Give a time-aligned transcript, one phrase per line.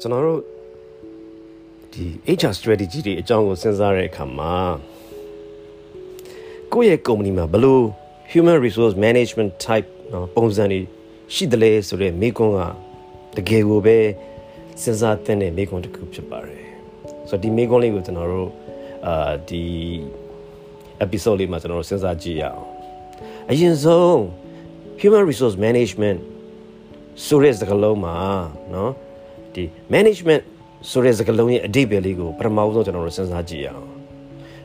[0.00, 0.40] ကျွန်တော်တို့
[1.92, 2.04] ဒီ
[2.38, 4.54] HR strategy တွေအကြောင်းကိုစဉ်းစားတဲ့အခါမှာ
[6.72, 7.80] ကိုယ့်ရဲ့ company မှာဘယ်လို
[8.32, 10.80] human resource management type နော်ပုံစံတွေ
[11.34, 12.60] ရှိတယ်လဲဆိုတဲ့မိကွန်းက
[13.36, 13.98] တကယ်ကိုပဲ
[14.82, 16.66] စဉ်းစားသင့်တဲ့မိကွန်းတစ်ခုဖြစ်ပါတယ်
[17.28, 18.50] ဆိုတော့ဒီမိကွန်းလေးကိုကျွန်တော်တို့
[19.06, 19.64] အာဒီ
[21.04, 22.62] episode လေးမှာကျွန်တော်တို့စဉ်းစားကြည့်ရအောင်
[23.50, 24.16] အရင်ဆုံး
[25.00, 26.18] human resource management
[27.24, 28.16] ဆိုတဲ့စကားလုံးမှာ
[28.72, 28.90] เนาะ
[29.54, 30.42] ဒီ management
[30.90, 33.88] ဆိုတဲ့စကားလုံးရဲ့အဓိပ္ပာယ်လေးကိုပထမဆုံးကျွန်တော်တို့စဉ်းစားကြည့်ရအောင်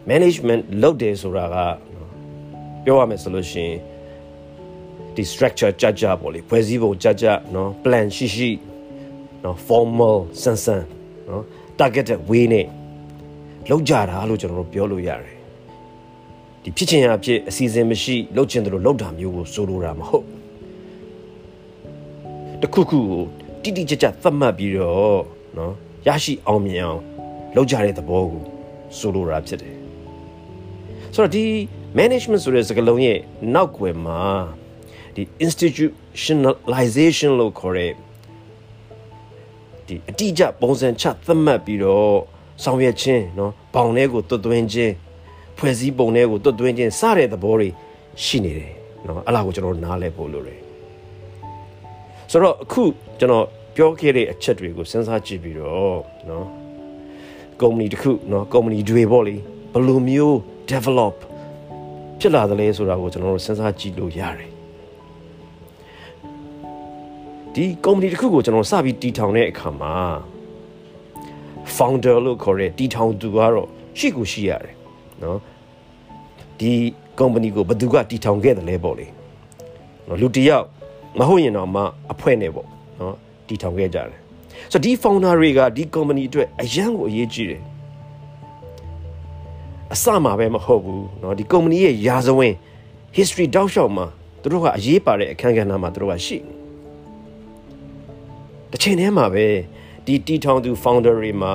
[0.09, 1.57] management လုပ်တယ်ဆိုတာက
[2.83, 3.77] ပြောရမယ်ဆိုလို့ရှိရင်
[5.15, 8.49] ဒီ structure ကြကြပေါ့လေဖွဲ့စည်းပုံကြကြเนาะ plan ရှိရှိ
[9.41, 10.85] เนาะ formal ဆန်းဆန်း
[11.27, 11.41] เนาะ
[11.79, 12.65] targeted way နဲ့
[13.69, 15.37] လောက်ကြတာလို့ကျွန်တော်တို့ပြောလို့ရတယ်
[16.63, 20.25] ဒီဖြစ်ချင်ရဖြစ်အစီအစဉ်မရှိလုပ်ချင်တယ်လို့လုပ်တာမျိုးကိုဆိုလိုတာမဟုတ်
[22.61, 23.23] တခုခုကို
[23.61, 25.19] တိတိကျကျသတ်မှတ်ပြီးတော့
[25.55, 25.71] เนาะ
[26.07, 27.01] ရရှိအောင်မြင်အောင်
[27.55, 28.43] လုပ်ကြတဲ့သဘောကို
[28.97, 29.75] ဆိုလိုတာဖြစ်တယ်
[31.13, 31.43] ဆိုတော့ဒီ
[31.97, 33.19] management ဆိုတဲ့စကားလုံးရဲ့
[33.55, 34.21] နောက်ွယ်မှာ
[35.15, 37.91] ဒီ institutionalization လို့ခေါ်တဲ့
[39.87, 42.15] ဒီအတိအကျပုံစံချသတ်မှတ်ပြီးတော့
[42.63, 44.93] ဆောင်ရွက်ခြင်းเนาะဘောင်ထဲကိုတွတ်သွင်းခြင်း
[45.57, 47.69] ဖွဲ့စည်းပုံထဲကိုတွတ်သွင်းခြင်းစတဲ့သဘောတွေ
[48.23, 48.73] ရှိနေတယ်
[49.05, 50.59] เนาะအဲ့ဒါကိုကျွန်တော်နားလည်ဖို့လိုတယ်
[52.31, 52.81] ဆိုတော့အခု
[53.19, 56.45] ကျွန်တော်ပြောခဲ့တဲ့အချက်တွေကိုစဉ်းစားကြည့်ပြီးတော့เนาะ
[57.61, 59.35] ကုမ္ပဏီတစ်ခုเนาะကုမ္ပဏီတွေပေါ့လေ
[59.73, 60.35] ဘယ်လိုမျိုး
[60.69, 61.15] develop
[62.19, 64.51] ဖြစ်လာသလဲဆိုတာကိုကျွန်တော်တို့စဉ်းစားကြည့်လို့ရတယ်
[67.53, 69.95] ဒီကုမ္ပဏီတစ်ခုကိုကျွန်တော်စပြီးတည်ထောင်တဲ့အခါမှာ
[71.75, 74.73] founder လို့ခေါ်တဲ့တည်ထောင်သူကတော့ရှိကိုရှိရတယ်
[75.23, 75.39] နော်
[76.59, 76.71] ဒီ
[77.19, 79.07] company ကိုဘယ်သူကတည်ထောင်ခဲ့တယ်လဲပေါ့လေ
[80.07, 80.65] နော်လူတယောက်
[81.19, 82.67] မဟုတ်ရင်တော့မှအဖွဲ့နဲ့ပေါ့
[82.99, 83.15] နော်
[83.47, 84.19] တည်ထောင်ခဲ့ကြတယ်
[84.71, 87.61] ဆိုတော့ဒီ founder တွေကဒီ company အတွက်အရန်ကိုအရေးကြီးတယ်
[89.93, 92.53] အစမှာပဲမဟုတ်ဘူးเนาะဒီ company ရဲ့ရာဇဝင်
[93.17, 94.05] history တောက်လျှောက်မှာ
[94.41, 96.37] သူတို့ကအရေးပါတဲ့အခန်းကဏ္ဍမှာသူတို့ကရှိ
[98.71, 99.45] တစ်ချိန်တည်းမှာပဲ
[100.05, 101.53] ဒီတီထောင်သူ founder တွေမှာ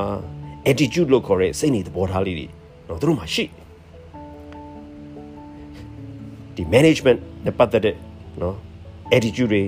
[0.70, 2.46] attitude လို့ခေါ်တဲ့စိတ်နေသဘောထားလေးတွေ
[2.86, 3.44] เนาะသူတို့မှာရှိ
[6.54, 7.96] ဒီ management နဲ့ပတ်သက်တဲ့
[8.40, 8.54] เนาะ
[9.16, 9.62] attitude တွေ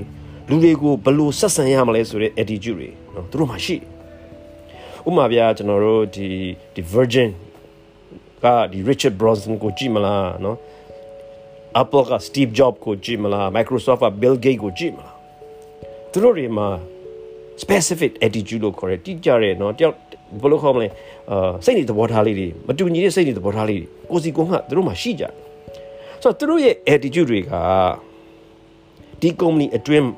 [0.48, 3.76] လူတွေကိုဘယ်လိုဆက်ဆံရမလဲဆိုတဲ့ attitude တွေเนาะသူတို့မှာရှိ
[5.06, 6.26] ဥပမာပြကျွန်တော်တို့ဒီ
[6.74, 7.30] ဒီ virgin
[8.44, 10.56] ကဒီ Richard Branson ကိုကြည့်မလားเนาะ
[11.82, 15.16] Apple က Steve Jobs ကိုကြည့်မလား Microsoft က Bill Gates ကိုကြည့်မလား
[16.10, 16.68] သူတို့တွေမှာ
[17.62, 19.96] specific attitude လို့ခေါ်တယ်တိကျတဲ့เนาะတယောက်
[20.40, 20.88] ဘယ်လိုခေါ်မလဲ
[21.30, 25.32] အာစိတ်နေသဘောထားလေးတွေမတူညီတဲ့စိတ်နေသဘောထားလေးတွေကိုစီကုန်းကသူတို့မှာရှိကြတယ်
[26.22, 27.52] ဆိုတော့သူတို့ရဲ့ attitude တွေက
[29.21, 30.09] ဒီ company အတွင်း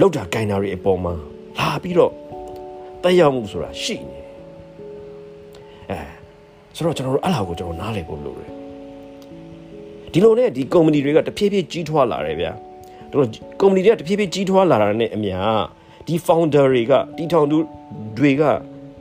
[0.00, 1.12] လောက်တာဂိုင်နာတွေအပေါ်မှာ
[1.58, 2.12] လာပြီးတော့
[3.02, 4.20] တက်ရောက်မှုဆိုတာရှိနေ
[5.90, 5.98] အဲ
[6.76, 8.50] ဆိုတော့ကျွန်တော်တို့အဲ့လာကိုကျွန်တော်နားလည်ဖို့လိုတယ်
[10.12, 12.52] ဒီလိုနဲ့ဒီကုမ္ပဏီတွေကတဖြည်းဖြည်းကြီးထွားလာတယ်ဗျာ
[13.12, 13.26] တို့
[13.60, 15.36] ကုမ္ပဏီတွေကတဖြည်းဖြည်းကြီးထွားလာတာနဲ့အမျှ
[16.06, 17.58] ဒီ founder တွေကတီထောင်သူ
[18.18, 18.42] တွေက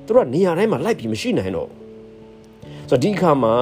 [0.05, 1.69] သူတို့ကနေရာတိုင်းမှာလိုက်ပြီးမရှိနိုင်တော့
[2.89, 3.53] ဆိုတော့ဒီအခါမှာ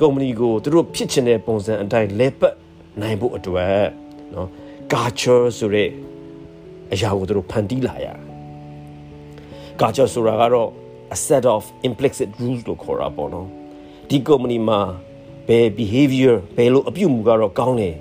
[0.00, 2.54] ကုမ္ပဏီကိုသူတို့ဖြစ်ချင်တဲ့ပုံစံအတိုင်းလဲပတ်
[3.01, 3.83] နိုင်ဖို့အတွက်
[4.33, 4.47] เนาะ
[4.91, 5.89] culture ဆိုတဲ့
[6.93, 8.07] အရာကိုသူတို့ဖန်တီးလာရ
[9.79, 10.69] culture ဆိုတာကတော့
[11.15, 13.47] a set of implicit rules လို့ခေါ်တာပေါ့နော်
[14.09, 14.79] ဒီ company မှာ
[15.47, 17.95] ဘယ် behavior ဘယ်လိုအပြုအမူကတော့ကောင်းတယ်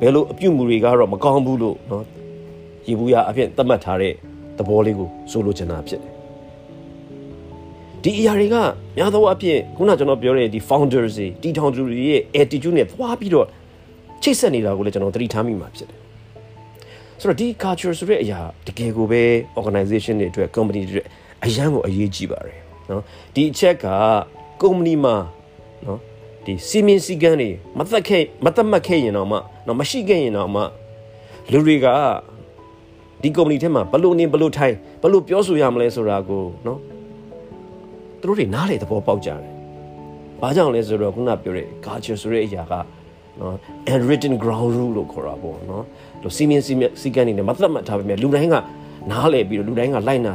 [0.00, 2.04] ဘယ်လိုအပြုအမူတွေကတော့မကောင်းဘူးလို့နော်
[2.86, 4.14] ရေဘူးရအဖြစ်သတ်မှတ်ထားတဲ့
[4.58, 6.12] သဘောလေးကိုဆိုလိုချင်တာဖြစ်တယ်
[8.02, 8.56] ဒီအရာတွေက
[8.96, 13.46] များသောအားဖြင့်ခုနကျွန်တော်ပြောတဲ့ဒီ founders တွေတီထောင်သူတွေရဲ့ attitude နဲ့သွားပြီးတော့
[14.23, 15.99] ချိတ်ဆက်နေတာကိုလည်းကျွန်တော်သတိထားမိမှာဖြစ်တယ်
[17.19, 19.23] ဆိုတော့ဒီ culture ဆိုတဲ့အရာတကယ်ကိုပဲ
[19.59, 21.07] organization တွေအတွက် company တွေအတွက်
[21.45, 23.03] အရန်ကိုအရေးကြီးပါတယ်နော်
[23.35, 23.85] ဒီအချက်က
[24.61, 25.15] ကုမ္ပဏီမှာ
[25.85, 25.99] နော်
[26.45, 29.37] ဒီစီမင်းစည်းကမ်းတွေမသက်ခဲ့မသက်မှတ်ခဲ့ရင်တော့မှ
[29.67, 30.61] နော်မရှိခဲ့ရင်တော့မှ
[31.51, 31.87] လူတွေက
[33.21, 36.79] ဒီကုမ္ပဏီထဲမှာဘလို့နေဘလို့ထိုင်ဘလို့ပြောဆိုရမလဲဆိုတာကိုနော်
[38.19, 39.39] သူတို့တွေနားလေသဘောပေါက်ကြတယ်။
[40.41, 42.73] ဘာကြောင့်လဲဆိုတော့ခုနပြောတဲ့ culture ဆိုတဲ့အရာက
[43.39, 43.55] နော်
[43.93, 45.83] unwritten ground rule လို့ခေါ်တာပေါ့နော်။
[46.23, 48.55] လို့စီမင်းစီမင်းစီကံနေနဲ့မသက်မှတ်ထားပေမဲ့လူတိုင်းက
[49.11, 50.33] နားလေပြီးတော့လူတိုင်းကလိုက်နာ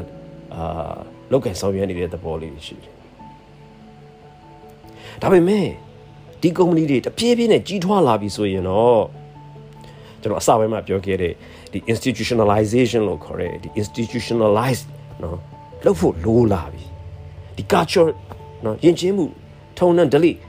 [0.54, 0.94] အာ
[1.32, 2.94] လောက်ကင်ဆောင်ရွက်နေတဲ့သဘောလေးရှိတယ်။
[5.22, 5.66] ဒါပေမဲ့
[6.42, 9.02] ဒီကုမ္ပဏီတွေတပြေးပြေးနဲ့ကြီးထွားလာပြီဆိုရင်တော့
[10.22, 11.34] ကျွန်တော်အစပိုင်းမှာပြောခဲ့တဲ့
[11.72, 14.86] ဒီ institutionalization လို့ခေါ်တဲ့ဒီ institutionalized
[15.22, 15.38] နော်
[15.84, 16.84] လုပ်ဖို့လိုလာပြီ
[17.56, 18.10] ဒီ culture
[18.64, 19.24] နော်ယဉ်ကျေးမှု
[19.78, 20.40] ထုံနှံ delete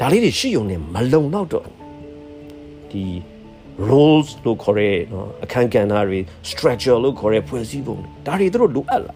[0.00, 1.66] ဒါလေးတွေရှိုံနဲ့မလုံတော့တော့
[2.90, 3.04] ဒီ
[3.88, 6.20] roles လို့ခေါ်ရဲနော်အခန်းကဏ္ဍတွေ
[6.50, 7.96] structure လို့ခေါ်ရဲဖွဲ့စည်းပုံ
[8.26, 9.14] ဒါတွေသူတို့လိုအပ်လာ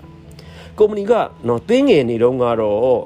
[0.78, 1.12] ကုမ္ပဏီက
[1.48, 3.00] နော်သင်းငယ်နေတော့ကတော့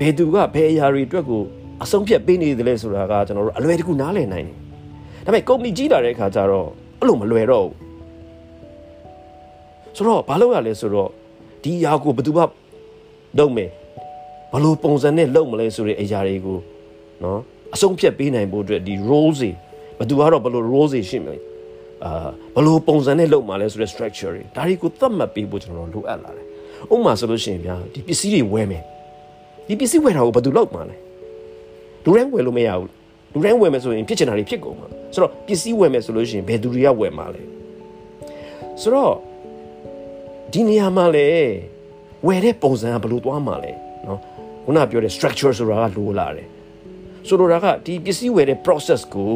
[0.00, 1.42] ဘယ်သူကဘယ်အရာတွေအတွက်ကို
[1.82, 4.56] အဆုံးဖြတ်ပေးနေတယ်လဲဆိုတာကကျွန်တော်တို့အလွယ်တကူနားလည်နိုင်တယ်
[5.24, 6.68] ဒါပေမဲ့ကုမ္ပဏီကြီးလာတဲ့အခါကျတော့
[7.00, 7.74] အဲ့လိုမလွယ်တော့ဘူး
[9.96, 11.10] ဆိုတော့ဘာလို့ရလဲဆိုတော့
[11.62, 12.42] ဒီအရာကိုဘယ်သူမှ
[13.38, 13.70] လုပ်မယ်
[14.52, 16.58] ဘယ်လိုပုံစံနဲ့လုပ်မလဲဆိုတဲ့အရာတွေကို
[17.24, 17.40] နော်
[17.74, 19.50] အဆုံးဖြတ်ပေးနိုင်ဖို့အတွက်ဒီ roles တွေ
[19.98, 21.36] ဘယ်သူကတော့ဘယ်လို roles တွေရှိမလဲ
[22.04, 22.10] အာ
[22.54, 26.46] ဘယ်လိုပုံစံနဲ့လုပ်မှာလဲဆိုတဲ့ structure တွေဒါတွေကိုသတ်မှတ်ပေးဖို့ကျွန်တော်တို့လိုအပ်လာတယ်
[26.92, 28.82] ဥပမာဆိုလို့ရှိရင်ဗျာဒီပစ္စည်းတွေဝယ်မယ်
[29.68, 30.96] ဒီပစ္စည်းဝယ်တာကိုဘယ်သူလုပ်မှာလဲ
[32.04, 32.90] လူတိုင်းဝယ်လို့မရဘူး
[33.32, 37.42] လူတိုင်းဝယ်မယ်ဆိုရင်ဖြစ်ချင်တာတွေဖြစ်ကုန်မှာဆိုတော့ပစ္စည်းဝယ်မယ်ဆိုလို့ရှိရင်ဘယ်သူတွေကဝယ်မှာလဲ
[38.80, 39.14] ဆိုတော့
[40.52, 41.28] ဒီနေရာမှာလေ
[42.26, 43.72] ဝယ်တဲ့ပုံစံကဘယ်လိုသွားမှာလဲ
[44.06, 44.18] နော်
[44.64, 46.48] ခုနပြောတဲ့ structure ဆိုတာကလိုလာတယ်
[47.27, 49.33] ဆိုလိုတာကဒီပစ္စည်းဝယ်တဲ့ process ကို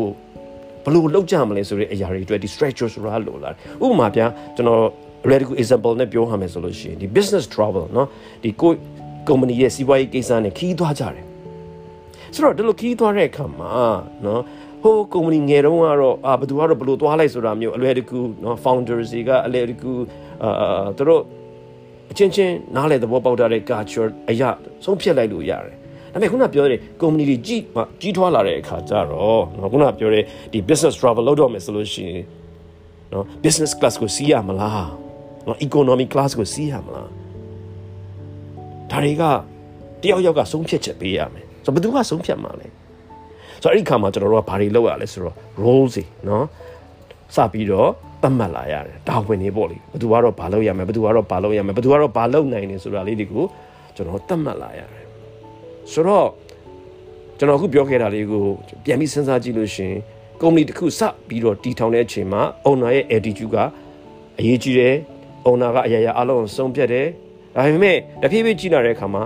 [0.83, 4.21] ဘယ်လိုလုပ်ကြမလဲဆိုတဲ့အရာတွေအတွက်ဒီ structure ဆိုတာလိုလာတယ်ဥပမာပြ
[4.55, 4.83] ကျွန်တော်
[5.31, 8.07] radical example နဲ့ပြောရမယ်ဆိုလို့ရှိရင်ဒီ business travel เนาะ
[8.43, 8.71] ဒီကို
[9.27, 11.25] company ရဲ့စီးပွားရေးကိစ္စနဲ့ခီးသွားကြတယ်
[12.35, 13.71] ဆိုတော့ဒီလိုခီးသွားတဲ့အခါမှာ
[14.23, 14.41] เนาะ
[14.83, 19.93] ဟို company ငယ်တုန်းကတော့အာဘယ်သူကတော့ဘယ်လိုသွားလိုက်ဆိုတာမျိုးအလွယ်တကူเนาะ founders တွေကအလွယ်တကူ
[20.43, 21.21] အာသူတို့
[22.11, 24.49] အချင်းချင်းနားလေသဘောပေါက်တဲ့ culture အရာ
[24.85, 25.75] ဆုံးဖြတ်လိုက်လို့ရတယ်
[26.12, 27.62] ဒါပေမဲ့ခုနပြောတဲ့ company တွေကြီး
[28.00, 30.22] ကြီးထွားလာတဲ့အခါကျတော့နော်ခုနပြောတဲ့
[30.52, 32.24] ဒီ business travel လုပ်တော့မယ်ဆိုလို့ရှိရင်
[33.12, 34.90] နော် business class ကိုစီးရမလား
[35.46, 37.08] နော် economy class ကိုစီးရမလား
[38.90, 39.22] ဒါတွေက
[40.02, 42.66] တယောက်ယောက်ကဆုံးဖြတ်ချက်ပေးရမယ်ဆိုတော့ဘယ်သူကဆုံးဖြတ်မှာလဲ
[43.62, 45.34] ဆိုတော့အဲ့ဒီခါမှာကျွန်တော်တို့ကဘာတွေလုပ်ရလဲဆိုတော့
[45.64, 46.44] roles တွေနော်
[47.36, 47.90] စပြီးတော့
[48.22, 53.44] သတ်မှတ်လာရတယ်တာဝန်တွေပေါ့လေဘယ်သူကတော့ဘာလုပ်ရမယ်ဘယ်သူကတော့ဘာလုပ်ရမယ်ဘယ်သူကတော့ဘာလုပ်နိုင်နေဆိုတာလေးတွေကို
[53.96, 55.04] ကျွန်တော်သတ်မှတ်လာရတယ်
[55.91, 56.27] ဆိုတော့
[57.37, 58.45] ကျွန်တော်အခုပြောခဲ့တာလေးကို
[58.85, 59.93] ပြန်ပြီးစဉ်းစားကြည့်လို့ရှင်
[60.41, 63.57] ကုမ္ပဏီတစ်ခုစပြီးတော့တီထောင်တဲ့အချိန်မှာ owner ရဲ့ attitude က
[64.39, 64.95] အရေးကြီးတယ်
[65.47, 67.07] owner ကအရာရာအလုံးစုံပြတ်တယ်
[67.55, 69.23] ဒါပေမဲ့တဖြည်းဖြည်းကြီးလာတဲ့အခါမှာ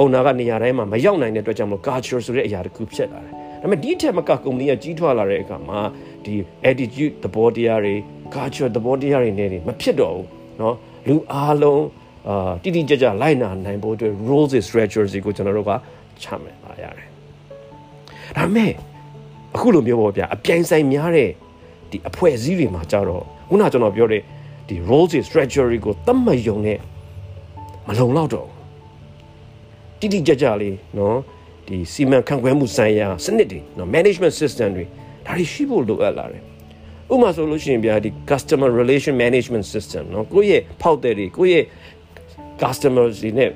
[0.00, 5.80] owner ကနေရာတိုင်းမှာမရောက်နိုင်တဲ့အတွက်ကြောင့်မလို့ culture ဆိုတဲ့အရာတစ်ခုဖြစ်လာတယ်ဒါပေမဲ့ဒီထက်မကကုမ္ပဏီကကြီးထွားလာတဲ့အခါမှာ
[6.24, 6.34] ဒီ
[6.70, 7.94] attitude သဘောတရားတွေ
[8.34, 10.26] culture သဘောတရားတွေနဲ့မဖြစ်တော့ဘူး
[10.58, 10.74] เนาะ
[11.08, 11.82] လူအားလုံး
[12.28, 15.72] အာတိတိကျကျလိုက်နာနိုင်ဖို့အတွက် rules and structures ကိုကျွန်တော်တို့က
[16.22, 17.08] ချမှတ်လာရတယ်။
[18.36, 18.72] ဒါမဲ့
[19.54, 21.30] အခုလိုမျိုးပေါ့ဗျာအပြိုင်ဆိုင်များတဲ့
[21.90, 24.22] ဒီအဖွဲ့အစည်းတွေမှာကြတော့ခုနကျွန်တော်ပြောတဲ့
[24.68, 26.78] ဒီ rules and structure ကိုသတ်မှတ်ယုံနဲ့
[27.88, 28.48] မလုံလောက်တော့
[30.00, 31.16] တိတိကျကျလေးနော်
[31.66, 34.84] ဒီစီမံခန့်ခွဲမှုဆိုင်ရာစနစ်တွေနော် management system တွေ
[35.26, 36.42] ဒါတွေရှိဖို့လိုအပ်လာတယ်
[37.12, 41.64] ဥပမာဆိုလို့ရှိရင်ဗျာဒီ customer relation management system เนาะကိုယ့်ရဲ့ဖောက်တဲ့တွေကိုယ့်ရဲ့
[42.63, 43.49] customers တွေနဲ့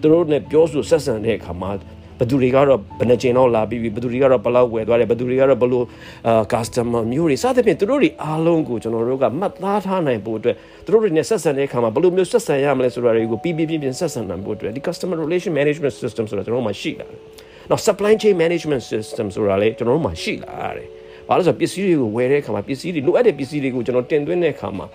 [0.00, 1.70] သူတို့နဲ့ပြောဆိုဆက်ဆံတဲ့အခါမှာ
[2.18, 5.82] ဘယ်သူတွေကတော့ဘယ်နှချိန်တော့လာပြီးပြီဘယ်သူတွေကတော့ဘယ်လောက်ဝယ်သွားတယ်ဘယ်သူတွေကတော့ဘယ်လို
[6.28, 17.18] အာ customer မျိုးတွေစသဖြင့်သူတို့တွေအားလုံးကိုကျွန်တော်တို့ကမှတ်သားထားနိုင်ဖို့အတွက်သူတို့တွေနဲ့ဆက်ဆံတဲ့အခါမှာဘယ်လိုမျိုးဆက်ဆံရမလဲဆိုတာတွေကိုပြီးပြီးပြင်းပြင်းဆက်ဆံနိုင်ဖို့အတွက်ဒီ customer relation management system ဆိုတာကျွန်တော်တို့မှာရှိလာတယ်။
[17.70, 20.88] နောက် supply chain management system ဆိုတာလေကျွန်တော်တို့မှာရှိလာတယ်။
[21.28, 24.86] ဘာလို့ဆိုပစ္စည်းတွေကိုဝယ်တဲ့အခါမှာပစ္စည်းတွေလိုအပ်တဲ့ပစ္စည်းတွေကိုကျွန်တော်တင်သွင်းတဲ့အခါမှာ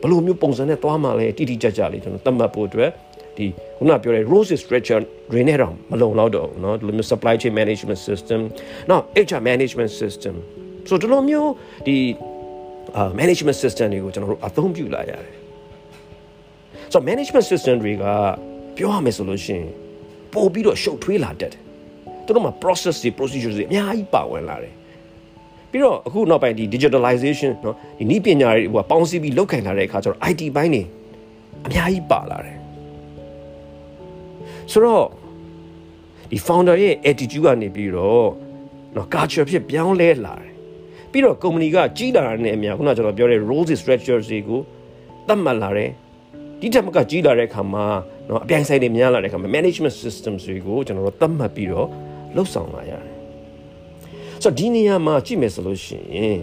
[0.00, 2.90] ဘယ်လိုမျိုးပုံစံနဲ့သွားမှလဲတိတိကျကျလေးကျွန်တော်သတ်မှတ်ဖို့အတွက်
[3.36, 3.46] ဒီ
[3.78, 8.40] ခုနပြောတဲ့ rose structure တွေနဲ့တော့မလုံလောက်တော့ဘူးเนาะဒီလိုမျိုး supply chain management system
[8.90, 10.34] နောက် HR management system
[10.88, 11.50] ဆိုဒီလိုမျိုး
[11.86, 11.96] ဒီ
[12.96, 15.34] အာ management system တွေကိုကျွန်တော်တို့အသုံးပြုလာရတယ်
[16.92, 18.04] ဆိုတော့ management system တွေက
[18.76, 19.68] ပြောရမယ်ဆိုလို့ရှိရင်
[20.32, 21.62] ပို့ပြီးတော့ရှုပ်ထွေးလာတတ်တယ်
[22.24, 24.74] သူတို့မှာ process တွေ procedures တွေအများကြီးပါဝင်လာတယ်
[25.70, 30.82] ပြီးတော့အခုနောက်ပိုင်းဒီ digitalization เนาะဒီနည်းပညာတွေဟိုပေါင်းစည်းပြီးလောက်ခံလာတဲ့အခါကျတော့ IT ဘိုင်းနေ
[31.66, 32.58] အများကြီးပါလာတယ်
[34.72, 35.04] ဆိုတော့
[36.30, 38.28] ဒီ founder ရဲ့ attitude ကနေပြီးတော့
[38.96, 40.52] နော် culture ဖြစ်ပြောင်းလဲလာတယ်
[41.12, 44.60] ပြီးတော့ company ကကြီးလာတဲ့အများခုနကျွန်တော်ပြောတဲ့ roles and structures တွေကို
[45.28, 45.90] သတ်မှတ်လာတယ်
[46.60, 47.84] ဒီထက်မကကြီးလာတဲ့အခါမှာ
[48.28, 51.88] နော်အပြိုင်ဆိုင်တွေများလာတဲ့အခါမှာ management systems တွေကိုကျွန်တော်တို့သတ်မှတ်ပြီးတော့
[52.34, 53.09] လှုပ်ဆောင်လာရတယ်
[54.41, 56.39] ဆိုတော့ဒီနေရာမှာကြည့်မယ်ဆိုလို့ရှိရင်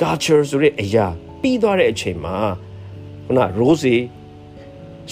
[0.00, 1.06] culture ဆိုတဲ့အရာ
[1.40, 2.36] ပြီးသွားတဲ့အချိန်မှာ
[3.26, 3.82] ခုန roles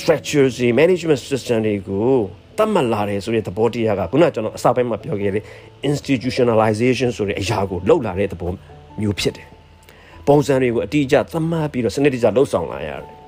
[0.00, 2.12] structures တွေ management system တွေကို
[2.58, 5.44] တတ်မှတ်လာတယ်ဆိုတဲ့သဘောတရားကခုနကျွန်တော်အစပိုင်းမှာပြောခဲ့တဲ့
[5.88, 8.52] institutionalization ဆိုတဲ့အရာကိုလှုပ်လာတဲ့သဘော
[9.00, 9.48] မျိုးဖြစ်တယ်။
[10.28, 13.14] ပုံစံတွေကိုအတိအကျသတ်မှတ်ပြီးတော့စနစ်တကျလှုပ်ဆောင်လာရတယ်။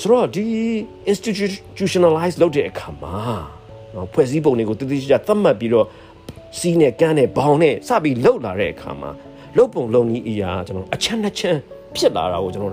[0.00, 0.44] ဆိုတော့ဒီ
[1.12, 3.16] institutionalize လုပ်တဲ့အခါမှာ
[3.94, 5.86] နော်ဖွဲ့စည်းပုံတွေကိုတတိကျသတ်မှတ်ပြီးတော့
[6.58, 9.10] စီးနဲ့ကန်းနဲ့ဘောင်နဲ့စပြီးလှုပ်လာတဲ့အခါမှာ
[9.56, 11.60] လှုပ်ပုံလုံကြီးအရာကျွန်တော်အချမ်းနှချမ်း
[11.96, 12.72] ဖြစ်လာတာကိုကျွန်တော်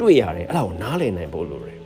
[0.00, 1.78] တွေ့ရတယ်အဲ့ဒါကိုနားလည်နိုင်ဖို့လိုတယ်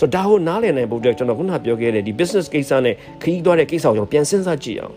[0.00, 4.94] ဆိုတော့ဒါကိုနားလည်နိုင်ဖို့အတွက်ကျွန်တော်ခုနပြောခဲ့တဲ့ဒီ business ကိစ္စနဲ့ခရီးသွားတဲ့ကိစ္စကိုကျွန်တော်ပြန်စဉ်းစားကြည့်အောင်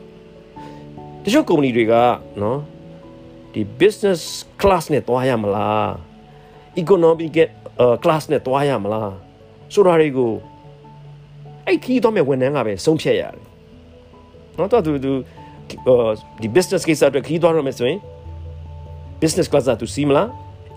[1.23, 1.93] တချို့ကုမ္ပဏီတွေက
[2.41, 2.59] နော်
[3.53, 4.21] ဒီ business
[4.61, 5.87] class နဲ့တွားရမလား
[6.81, 7.35] economic
[8.03, 9.11] class နဲ့တွားရမလား
[9.73, 10.31] ဆိုတာတွေကို
[11.67, 13.43] အဲ့ခီးတော့မဲ့ဝန်ထမ်းကပဲဆုံးဖြတ်ရတယ်
[14.57, 15.11] နော်တော့သူသူ
[16.41, 17.99] ဒီ business case အတွက်ခီးသွားရမယ်ဆိုရင်
[19.21, 20.27] business class ကသူစီးမလား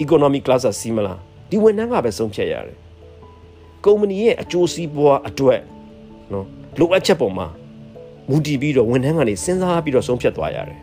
[0.04, 1.18] economic class ကစီးမလား
[1.50, 2.76] ဒီဝန်ထမ်းကပဲဆုံးဖြတ်ရတယ်
[3.84, 5.60] ကုမ္ပဏီရဲ့အကျိုးစီးပွားအတွက်
[6.32, 6.46] နော်
[6.78, 7.46] လိုအပ်ချက်ပေါ်မှာ
[8.30, 10.80] မူတည်ပြီးတော့ဝန်ထမ်းကနေစဉ်းစားပြီးတော့ဆုံးဖြတ်သွားရတယ်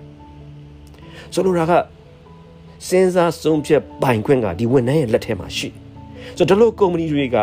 [1.33, 1.73] ဆိုလိုတာက
[2.87, 5.69] စဉ်းစားဆုံးဖြတ်ပိုင်ခွင့်ကဒီဝန်ထမ်းရဲ့လက်ထဲမှာရှိ
[6.37, 7.37] ဆိုတော့ဒီလိုကုမ္ပဏီတွေက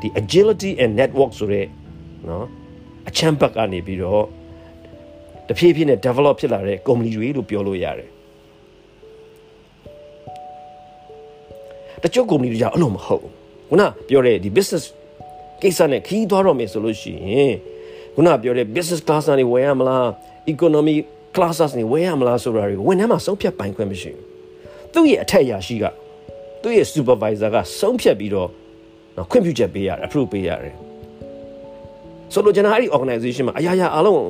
[0.00, 1.66] ဒီ agility and network ဆိုတဲ့
[2.28, 2.46] နော်
[3.08, 4.24] အချမ်းဘက်ကနေပြီးတော့
[5.48, 8.10] တဖြည်းဖြည်းနဲ့ develop ဖြစ်လာတဲ့ကုမ္ပဏီတွေလို့ပြောလို့ရတယ်
[12.02, 13.22] တချို့ကုမ္ပဏီတွေကြောင့်အဲ့လိုမဟုတ်
[13.68, 14.84] ခုနပြောတဲ့ဒီ business
[15.62, 17.54] ကိစ္စနဲ့ခီးသွားတော့မယ်ဆိုလို့ရှိရင်
[18.14, 20.06] ခုနပြောတဲ့ business class နေဝယ်ရမလား
[20.52, 20.96] economy
[21.34, 24.24] classes နေဝယ်ရမလားဆိုတာတွေကိုဝန်ထမ်းမှာဆုံးဖြတ်ပိုင်ခွင့်မရှိဘူး
[24.92, 25.84] သူ့ရဲ့အထက်အရာရှိက
[26.62, 28.48] သူ့ရဲ့ supervisor ကဆုံးဖြတ်ပြီးတော့
[29.18, 30.74] နော်ခွင့်ပြုချက်ပေးရတယ် approve ပေးရတယ်
[32.32, 34.22] ဆိုတော့ကျွန်တော်အဲ့ဒီ organization မှာအရာရာအားလုံး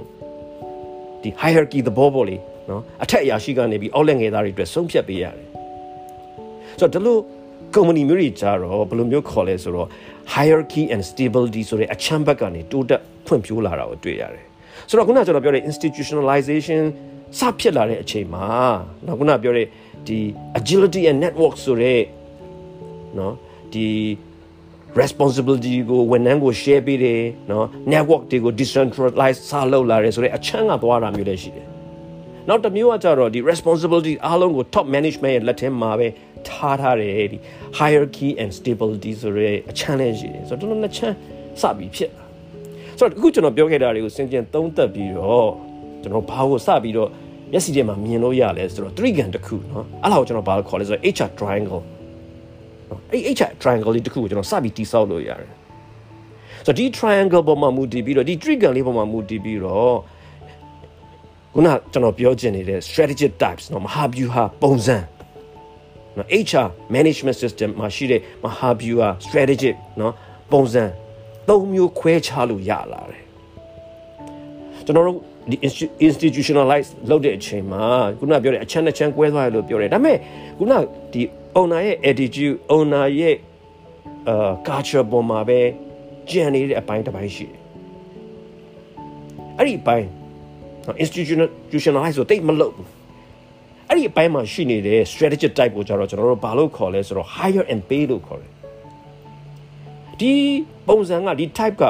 [1.23, 2.37] ဒီ hierarchy သဘောပေါ်လေ
[2.71, 5.47] နော်အထက်အရာရှိကနေပြီးအောက်လက်ငယ်သားတွေအတွက်ဆုံးဖြတ်ပေးရတယ်
[6.80, 7.16] ဆိုတော့ဒီလို
[7.75, 9.88] company မျိုးတွေကြတော့ဘယ်လိုမျိုးခေါ်လဲဆိုတော့
[10.35, 14.45] hierarchy and stability ဆိုတဲ့အချမ်းဘက်ကနေတိုးတက်ဖွံ့ဖြိုးလာတာကိုတွေ့ရတယ်
[14.88, 16.83] ဆိုတော့ခုနကျွန်တော်ပြောတဲ့ institutionalization
[17.38, 18.47] စဖြစ်လာတဲ့အချိန်မှာ
[19.07, 19.66] နော်ခုနပြောတဲ့
[20.07, 20.18] ဒီ
[20.59, 22.00] agility and network ဆိုတဲ့
[23.18, 23.35] နော်
[23.75, 23.87] ဒီ
[25.01, 31.68] responsibility ကိုဝန်ထမ်းကို share ပေးတယ်နော် network တွေကို decentralize စလုပ်လာတယ်ဆိုတဲ့အချမ်းကသွားတာမျိုးလည်းရှိတယ်
[32.48, 36.08] နောက်တစ်မျိုးကကြတော့ဒီ responsibility အားလုံးကို top management ရဲ့လက်ထဲမှာပဲ
[36.48, 37.38] ထားထားတယ်ဒီ
[37.80, 41.15] hierarchy and stability ဆိုတဲ့အချမ်းလည်းရှိတယ်ဆိုတော့တို့နှစ်ချမ်း
[41.62, 42.25] စပြီးဖြစ်လာ
[43.00, 45.50] ဆိုတော့အခုကျွန်တော်ပြောခဲ့တာတွေကိုစင်ကြင်သုံးသပ်ပြီးတော့
[46.01, 47.10] ကျွန်တော်ဘာကိုစပြီးတော့
[47.51, 51.84] မျက်စိထဲမှာမြင်လို့ရလဲဆိုတော့ three gun တစ်ခုเนาะအဲ့ဒါကိုကျွန်တော်ဘာလို့ခေါ်လဲဆိုတော့ HR triangle နော်
[53.12, 55.50] အဲ့ HR triangle လေးတစ်ခုကိုကျွန်တော်စပြီးတိဆောက်လို့ရတယ်
[56.66, 59.97] ဆိုတော့ဒီ triangle ပေါ်မှာမူတည်ပြီးတော့ဒီ triangle လေးပေါ်မှာမူတည်ပြီးတော့
[61.54, 64.97] ခုနကျွန်တော်ပြောချင်နေတဲ့ strategic types နော်မဟာဗျူဟာပုံစံ
[66.16, 70.12] နော် HR management system မှာရှိတဲ့မဟာဗျူဟာ strategic နော်
[70.52, 70.85] ပုံစံ
[71.49, 73.25] ၃မျိုးခွဲခြားလို့ရလာတယ်
[74.87, 75.18] ကျွန်တော်တို့
[75.50, 75.57] ဒီ
[76.09, 77.85] institutionalize လုပ်တဲ့အချိန်မှာ
[78.18, 80.16] ခုနပြောတဲ့အချမ်းအချမ်းကွဲသွားရလို့ပြောတယ်ဒါပေမဲ့
[80.59, 80.73] ခုန
[81.12, 81.23] ဒီ
[81.59, 83.37] owner ရဲ့ attitude owner ရဲ့
[84.29, 85.61] အာ culture ပေါ်မှာပဲ
[86.31, 87.61] ကြံနေတဲ့အပိုင်းတစ်ပိုင်းရှိတယ်
[89.59, 90.07] အဲ့ဒီအပိုင်း
[91.03, 92.88] institutionalize ဆိုတိတ်မလုပ်ဘူး
[93.88, 98.53] အဲ့ဒီအပိုင်းမှာရှိနေတဲ့ strategic type ကိုကြတော့ကျွန်တော်တို့ဘာလို့ခေါ်လဲဆိုတော့ hire and pay လို့ခေါ်တယ်
[100.21, 100.35] ဒီ
[100.88, 101.85] ပုံစံကဒီ type က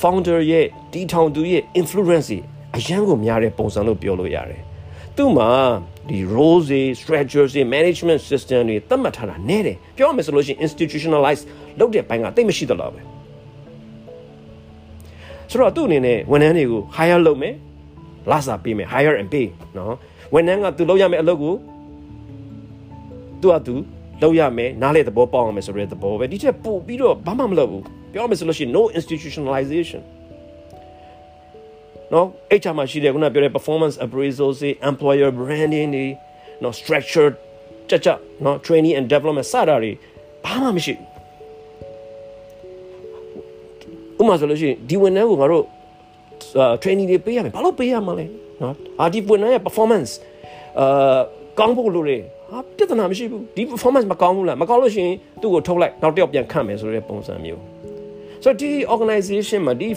[0.00, 2.30] founder ရဲ့တီထောင်သူရဲ့ influence
[2.76, 4.62] အရန်ကိုများတဲ့ပုံစံလို့ပြောလို့ရတယ်
[5.16, 5.50] သူ့မှာ
[6.08, 11.42] ဒီ roles တွေ structures တွေ management system တွေသတ်မှတ်ထားတာနည်းတယ်ပြောရမယ်ဆိုလို့ရှိရင် institutionalize
[11.78, 13.00] လုပ်တဲ့ဘိုင်းကတိတ်မရှိတော့လောက်ပဲ
[15.50, 17.54] ဆိုတော့သူ့အနေနဲ့ဝန်ထမ်းတွေကို hire လုပ်မယ်
[18.30, 19.94] လာစာပေးမယ် hire and pay နော်
[20.34, 21.54] ဝန်ထမ်းကသူလုပ်ရမယ့်အလုပ်ကို
[23.40, 23.74] သူကသူ
[24.22, 30.02] လုပ်ရမယ်နားလေသဘောပေါက်အောင်မယ်ဆိုတဲ့သဘောပဲဒီချက်ပို့ပြီးတော့ဘာမှမလုပ်ဘူးပြောမယ်ဆိုလို့ရှိရင် no institutionalization
[32.12, 32.26] နော်
[32.60, 36.06] HR မှာရှိတယ်ခုနပြောတဲ့ performance appraisals တွေ employer branding တွေ
[36.62, 37.30] နော် structure
[37.90, 38.08] ကြကြ
[38.44, 39.92] နော် training and development စတာတွေ
[40.44, 40.94] ဘာမှမရှိ
[44.16, 45.64] ဘူးဥပမာဆိုလို့ရှိရင်ဒီဝန်ထမ်းကိုငါတို့
[46.82, 48.24] training တွေပေးရမယ်ဘာလို့ပေးရမှာလဲ
[48.62, 50.10] နော်အာဒီဝန်ထမ်းရဲ့ performance
[50.80, 51.18] အာ
[51.58, 57.62] ကောင်းဖို့လိုတယ်ဟာပြဿနာမရှိဘူးဒီ performance မကောင်းဘူးလားမကောင်းလို့ရှိရင်သူ့ကိုထုတ်လိုက်နောက်တစ်ယောက်ပြန်ခန့်မယ်ဆိုတဲ့ပုံစံမျိုး
[58.42, 59.88] ဆိုတော့ဒီ organization မှာဒီ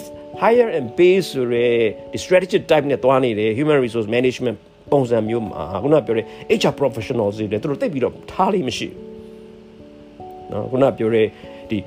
[0.42, 1.74] hire and pay ဆိုတဲ့
[2.12, 4.56] ဒီ strategic type နဲ့တွားနေတဲ့ human resource management
[4.92, 6.24] ပုံစံမျိုးမှာခုနပြောတဲ့
[6.60, 9.00] HR professionals တွေလည်းသူတို့တိတ်ပြီးတော့ထားလိမ့်မရှိဘူး
[10.52, 11.26] နော်ခုနပြောတဲ့
[11.70, 11.78] ဒီ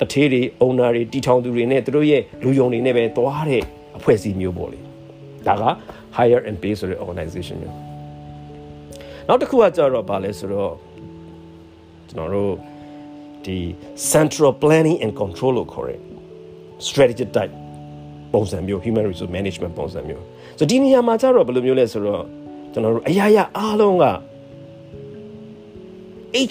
[0.00, 3.62] တထေးတွေ owner တွေတီထောင်သူတွေနဲ့သူတို့ရဲ့လူယုံတွေနဲ့ပဲတွားတဲ့
[3.98, 4.78] အဖွဲ့အစည်းမျိုးပေါ့လေ
[5.46, 5.64] ဒါက
[6.16, 7.76] hire and pay ဆိုတဲ့ organization မျိုး
[9.28, 10.72] နောက်တစ်ခုကကြတော့ဗာလဲဆိုတော့
[12.08, 12.52] ကျွန်တော်တို့
[13.45, 13.57] ဒီ
[14.13, 15.99] central planning and control လို့ခေါ်တဲ့
[16.87, 17.53] strategy type
[18.33, 20.23] ပုံစံမျိုး human resource management ပုံစံမျိုး
[20.59, 22.23] ဆိုဒီနေရာမှာကြတော့ဘယ်လိုမျိုးလဲဆိုတော့
[22.73, 24.05] ကျွန်တော်တို့အရာရာအားလုံးက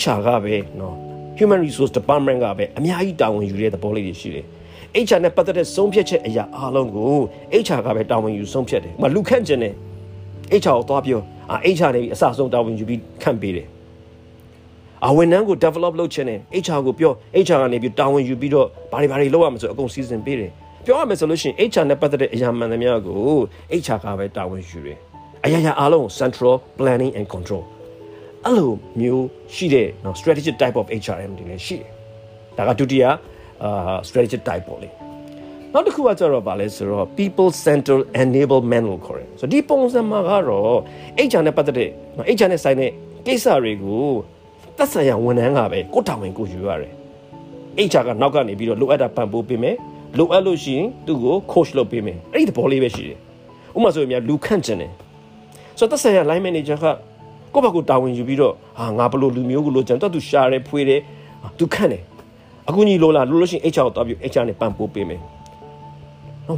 [0.00, 0.94] HR ကပဲเนาะ
[1.38, 4.46] human resource department ကပဲအများကြီးတာဝန်ယူတဲ့သဘောလေးတွေရှိတယ်
[5.06, 7.12] HR နဲ့ပတ်သက်တဲ့ဆုံးဖြတ်ချက်အရာအားလုံးကို
[7.64, 9.74] HR ကပဲတာဝန်ယူဆုံးဖြတ်တယ်။မလူခန့်ကျင်တယ်
[10.62, 11.20] HR ကိုသွားပြော
[11.50, 13.66] အာ HR နေပြီးအစဆုံးတာဝန်ယူပြီးခန့်ပေးတယ်။
[15.07, 17.13] အဝန်ထမ်းကို develop လုပ်ချင်တယ် HR ကိုပြော
[17.45, 20.51] HR ကနေပြီးတာဝန်ယူပြီးတော့ဘာတွေဘာတွေလုပ်ရမလဲဆိုအကုန်စီစဉ်ပေးတယ်။
[20.85, 23.21] ပြောရမယ်ဆိုလို့ရှိရင် HR နဲ့ပတ်သက်တဲ့အရာမှန်သမျှကို
[23.83, 24.97] HR ကပဲတာဝန်ယူတယ်
[25.45, 27.63] အရာရာအားလုံး central planning and control
[28.43, 31.89] အဲ့လိုမျိုးရှိတဲ့နော် strategic type of HRM တွေလည်းရှိတယ်
[32.57, 33.03] ဒါကဒုတိယ
[33.63, 34.89] အာ strategic type ပေါ့လေ
[35.73, 40.79] နောက်တစ်ခုကကျတော့ဗာလဲဆိုတော့ people centered enablement လို့ခေါ်တယ်ဆိုတော့ဒီပုံစံမှာကတော့
[41.29, 41.89] HR နဲ့ပတ်သက်တဲ့
[42.37, 42.91] HR နဲ့ဆိုင်တဲ့
[43.25, 44.07] ကိစ္စတွေကို
[44.77, 46.93] သက်ဆိုင်ရာဝန်ထမ်းကပဲကိုတာဝန်ကိုယူရတယ်
[47.89, 49.75] HR ကနောက်ကနေပြီးတော့လိုအပ်တာပံ့ပိုးပေးမယ်
[50.17, 53.17] လိုအပ်လို့ရှိရင်သူ့ကို coach လုပ်ပေးမယ်အဲ့ဒီသဘောလေးပဲရှိတယ်
[53.75, 54.91] ဥပမာဆိုရင်များလူခန့်ကျင်တယ်
[55.77, 56.85] ဆိုတော့သက်ဆိုင်ရာ line manager က
[57.53, 61.01] ကိုယ့်ဘက်ကိုတာဝန်ယူပြီးတော့ဟာငါဘလို့လူမျိုးကိုလိုချင်တော့သူရှာတယ်ဖွေးတယ်
[61.57, 62.03] သူခန့်တယ်
[62.67, 65.21] အခုညီလိုလားလိုလို့ရှိရင် HR ကိုတော့ပြီး HR နဲ့ပံ့ပိုးပေးမယ်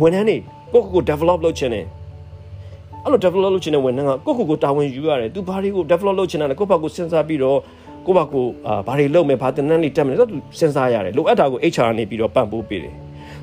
[0.02, 0.38] ဝန်ထမ်းတွေ
[0.72, 1.86] ကိုယ့်ကိုယ်ကို develop လုပ်ချင်တယ်
[3.04, 7.60] အဲ့လို develop လုပ်ချင်တဲ့ဝန်ထမ်းကကိုယ့်ကိုယ်ကိုတာဝန်ယူရတယ်သူဘာတွေကို develop လုပ်ချင်တာလဲကိုယ့်ဘက်ကိုစဉ်းစားပြီးတော့
[8.08, 12.96] ကိုယ့်ဘက်ကိုအာဘာတွေလုပ်မယ်ဘာတင်နန်းလေးတက်မယ်ဆိုတော့သူစဉ်းစားရတယ်လိုအပ်တာကို HR နေပြီးတော့ပံ့ပိုးပေးတယ်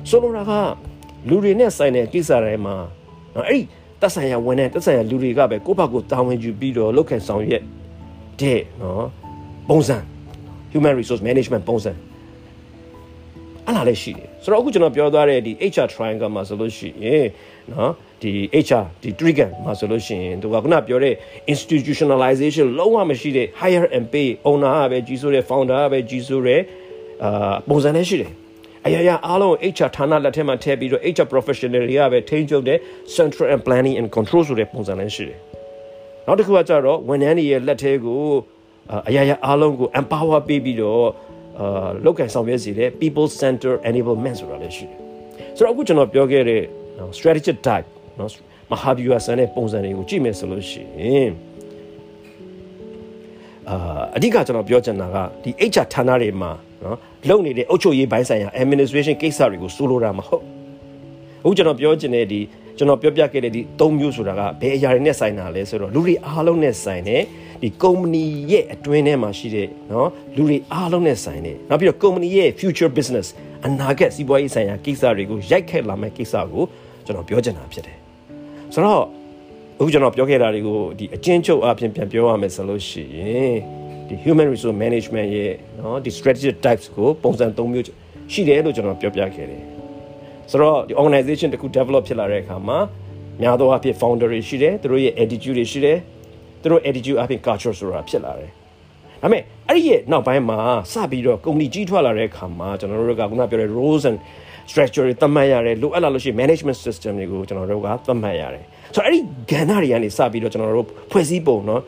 [0.09, 0.51] ဆိုလိုတာက
[1.29, 2.75] လူတွေနဲ့ဆိုင်တဲ့ကိစ္စတွေမှာ
[3.35, 3.61] နော်အဲ့ဒီ
[4.01, 7.63] တက်ဆိုင်ရာဝန်ထမ်းတက်ဆိုင်ရာလူတွေကပဲကိုယ့်ဘက်ကိုတာဝန်ယူပြီးတော့လုပ်ခံဆောင်ရွက်
[8.41, 9.07] တဲ့နော်
[9.69, 9.97] ပုံစံ
[10.73, 11.91] human resource management ပုံစံ
[13.65, 17.27] အဲ့လားလည်းရှိတယ်ဆိုတော့အခုကျွန်တော်ပြောသွားတဲ့ဒီ HR triangle မှာဆိုလို့ရှိရင်
[17.73, 17.91] နော်
[18.21, 18.31] ဒီ
[18.65, 21.13] HR ဒီ trigger မှာဆိုလို့ရှိရင်သူကခုနပြောတဲ့
[21.53, 26.61] institutionalization လုံးဝမရှိတဲ့ hire and pay owner ကပဲကြီးစိုးတဲ့ founder ကပဲကြီးစိုးတဲ့
[27.23, 28.31] အာပုံစံနဲ့ရှိတယ်
[28.85, 32.79] အရာရာအားလုံး HR ဌာနလက်ထက်မှာထည့်ပြီးတော့ HR professional တွေကပဲထိန်းချုပ်တဲ့
[33.17, 35.39] central and planning and control ဆိုတဲ့ပုံစံနဲ့ရှိတယ်
[36.25, 38.21] နောက်တစ်ခုကကြတော့ဝန်ထမ်းတွေရဲ့လက်ထဲကို
[39.09, 41.05] အရာရာအားလုံးကို empower ပေးပြီးတော့
[41.59, 44.99] အာလောက်ကန်ဆောင်ရွက်စီတဲ့ people center enablement ဆိုတာလည်းရှိတယ်
[45.57, 46.61] ဆိုတော့အခုကျွန်တော်ပြောခဲ့တဲ့
[47.17, 47.87] strategic type
[48.19, 48.29] နော်
[48.71, 51.31] မဟာဗျူဟာဆန်တဲ့ပုံစံတွေကိုကြည့်မယ်ဆိုလို့ရှိရင်
[53.69, 53.77] အာ
[54.15, 56.51] အဓိကကျွန်တော်ပြောချင်တာကဒီ HR ဌာနတွေမှာ
[56.83, 56.97] နော်
[57.29, 60.43] လုပ်နေတဲ့အုပ်ချုပ်ရေးပိုင်းဆိုင်ရာ administration ကိစ္စတွေကိုစိုးလို့တာမဟုတ်
[61.43, 62.41] အခုကျွန်တော်ပြောချင်တဲ့ဒီ
[62.77, 67.21] ကျွန်တော်ပြောပြခဲ့တဲ့ဒီ၃မျိုးဆိုတာကဘယ်အရာတွေနဲ့ဆိုင်တာလဲဆိုတော့လူတွေအားလုံးနဲ့ဆိုင်တဲ့
[67.61, 73.27] ဒီကုမ္ပဏီရဲ့အတွင်းထဲမှာရှိတဲ့နော်လူတွေအားလုံးနဲ့ဆိုင်တဲ့နောက်ပြီးတော့ကုမ္ပဏီရဲ့ future business
[73.65, 76.63] အနာဂတ်စီးပွားရေးဆိုင်ရာကိစ္စတွေကိုရိုက်ခတ်လာမယ့်ကိစ္စကို
[77.05, 78.04] ကျွန်တော်ပြောချင်တာဖြစ်တယ်
[78.75, 79.03] ဆိုတော့
[79.79, 83.55] အခုကျွန်တော်ပြောခဲ့တာတွေကိုဒီအချင်းချုပ်အပြင်ပြန်ပြောရမယ်ဆိုလို့ရှိရင်
[84.07, 87.85] ဒီ human resource management ရဲ့နော်ဒီ strategic types ကိုပုံစံ၃မျိုး
[88.31, 89.63] ရှိတယ်လို့ကျွန်တော်ပြောပြခဲ့တယ်
[90.51, 92.77] ဆိုတော့ဒီ organization တခု develop ဖြစ်လာတဲ့အခါမှာ
[93.41, 95.97] များသောအားဖြင့် founder တွေရှိတယ်သူတို့ရဲ့ attitude တွေရှိတယ်
[96.61, 98.49] သူတို့ attitude အပြင် culture ဆိုတာဖြစ်လာတယ်
[99.21, 100.59] ဒါပေမဲ့အဲ့ဒီရဲ့နောက်ပိုင်းမှာ
[100.93, 104.17] စပြီးတော့ company ကြီးထွားလာတဲ့အခါမှာကျွန်တော်တို့ကခုနပြောတဲ့ roles and
[104.70, 108.64] structure တွေသတ်မှတ်ရတယ်လိုအပ်လာလို့ရှိရင် management system တွေကိုကျွန်တော်တို့ကသတ်မှတ်ရတယ်
[108.94, 111.80] ဆိုတော့အဲ့ဒီကဏ္ဍတွေကနေစပြီးတော့ကျွန်တော်တို့ဖွဲ့စည်းပုံเนาะ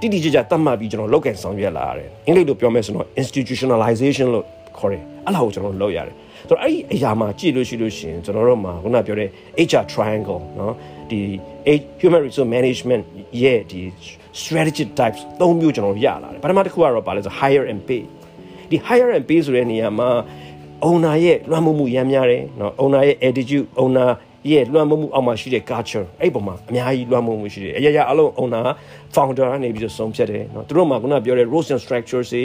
[0.00, 4.44] တိတိကျကျသတ်မှတ်ပြီးကျွန်တော်လုပ်ကန်ဆောင်ရွက်လာရတယ်အင်္ဂလိပ်လိုပြောမယ်ဆိုတော့ institutionalization လို့
[4.78, 6.14] ခေါ်တယ်အဲ့လောက်ကိုကျွန်တော်လုပ်ရတယ်
[6.48, 9.28] ဆိုတော့အဲ့ဒီအရာမှာကြည့်လို့ရှိလို့ရှိရင်ကျွန်တော်တို့မှာခုနပြောတဲ့
[9.68, 10.72] HR triangle เนาะ
[11.10, 11.20] ဒီ
[12.00, 13.02] human resource management
[13.42, 13.80] ရဲ့ဒီ
[14.40, 18.02] strategic types သုံးမျိုးကျွန်တော်ရလာတယ်ပထမတစ်ခုကတော့ပါလဲဆို hire and pay
[18.70, 20.08] ဒီ hire and pay ဆိုတဲ့နေရာမှာ
[20.83, 24.05] အုံနာရဲ့လွှမ်းမိုးမှုရမ်းများတယ်နော်အုံနာရဲ့ attitude အုံနာ
[24.51, 28.61] ရဲ့လွှမ်းမိုးမှုအောက်မှာရှိတဲ့ culture အဲ့ပုံမှာအများကြီးလွှမ်းမိုးမှုရှိတယ်အရာရာအလုံးအုံနာ
[29.15, 32.41] founder ကနေပြီးတော့ဆုံးဖြတ်တယ်နော်သူတို့မှာခုနပြောတဲ့ roles and structures တွေ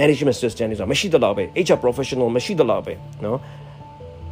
[0.00, 3.38] management system တွေဆိုတာမရှိတော့ပဲ HR professional မရှိတော့ပဲနော်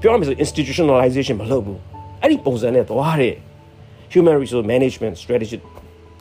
[0.00, 1.78] ပြောရမယ်ဆို institutionalization မလုပ်ဘူး
[2.22, 3.35] အဲ့ဒီပုံစံနဲ့သွားတဲ့
[4.12, 5.57] human resource management strategy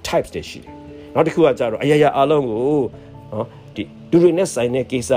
[0.07, 0.71] types တွေရှိတယ်
[1.13, 2.59] နောက်တစ်ခုကကြတော့အရာရာအလုံးကို
[3.31, 5.11] နော်ဒီဒူရီနဲ့ဆိုင်တဲ့ကိစ္စ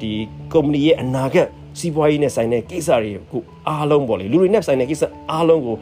[0.00, 0.12] ဒီ
[0.52, 5.76] company ရဲ့အနာဂတ်စီးပွားရေးနဲ့ဆိုင်တဲ့ကိစ္စတွေကိုအားလုံးပေါ့လေလူတွေနဲ့ဆိုင်တဲ့ကိစ္စအားလုံးကို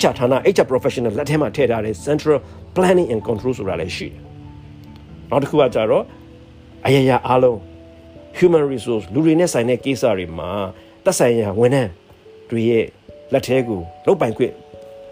[0.00, 2.38] HR ဌာန HR professional လက်ထဲမှာထည့်ထားတဲ့ central
[2.76, 4.20] planning and control ဆိုတာလည်းရှိတယ်
[5.30, 6.04] နောက်တစ်ခုကကြတော့
[6.86, 7.58] အရာရာအားလုံး
[8.38, 10.50] human resource လူတွေနဲ့ဆိုင်တဲ့ကိစ္စတွေမှာ
[11.04, 11.90] သက်ဆိုင်ရာဝန်ထမ်း
[12.50, 12.84] တွေရဲ့
[13.32, 14.52] လက်ထဲကိုလုပ်ပိုင်ခွင့်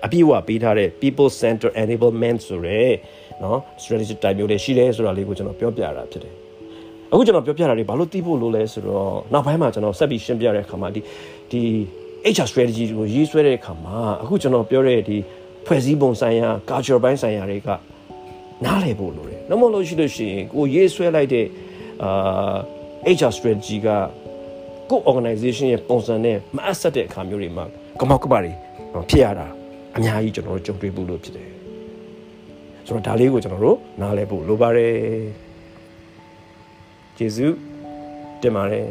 [0.05, 2.83] အပြည့်အဝပေးထားတဲ့ people center enablement ဆိုရဲ
[3.40, 6.35] เนาะ strategy type မျိုးတွေရှိတယ်ဆိုတာလေးကိုကျွန်တော်ပြောပြတာဖြစ်တယ်
[7.12, 11.02] အခုကျွန်တော်ပြောပြတာတွေဘာလို့သိဖို့လိုလဲဆိုတော့နောက်ပိုင်းမှာကျွန်တော်ဆက်ပြီးရှင်းပြတဲ့အခါမှာဒီ
[11.52, 11.62] ဒီ
[12.36, 15.17] HR strategy ကိုရေးဆွဲတဲ့အခါမှာအခုကျွန်တော်ပြောတဲ့ဒီ
[15.65, 17.70] ဖွဲ့စည်းပုံဆိုင်ရာ culture ပိုင်းဆိုင်ရာတွေက
[18.65, 21.46] နားလည်ဖို့လိုတယ်။နောက်မလို့ရှိလို့ရှိရင်ကိုရေးဆွဲလိုက်တဲ့
[22.04, 22.56] အာ
[23.17, 23.88] HR strategy က
[24.89, 27.65] ကို organization ရဲ့ပုံစံနဲ့မအပ်ဆက်တဲ့အခါမျိုးတွေမှာ
[28.00, 28.52] ကမောက်ကပတွေ
[29.10, 29.48] ဖြစ်ရတာ
[29.98, 31.50] အများကြီးကျွန်တော်တို့ကြုံတွေ့ဖို့လို့ဖြစ်တယ်။
[32.88, 34.93] ဆိုတော့ဒါလေးကိုကျွန်တော်တို့နားလည်ဖို့လိုပါတယ်။
[37.17, 37.56] ကျေးဇူး
[38.41, 38.88] တင်ပါတယ်